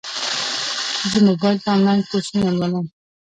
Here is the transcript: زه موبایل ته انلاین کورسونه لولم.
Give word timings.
زه 1.11 1.17
موبایل 1.27 1.57
ته 1.63 1.69
انلاین 1.75 2.01
کورسونه 2.09 2.47
لولم. 2.59 2.85